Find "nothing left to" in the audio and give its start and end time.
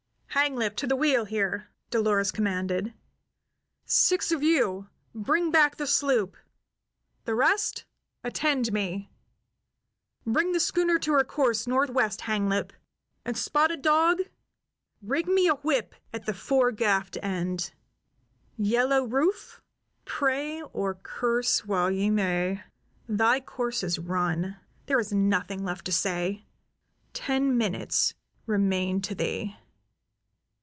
25.11-25.91